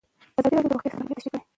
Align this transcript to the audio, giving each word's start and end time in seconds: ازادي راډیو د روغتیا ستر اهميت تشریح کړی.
ازادي 0.39 0.53
راډیو 0.55 0.69
د 0.71 0.71
روغتیا 0.73 0.91
ستر 0.91 0.97
اهميت 0.99 1.17
تشریح 1.19 1.31
کړی. 1.33 1.39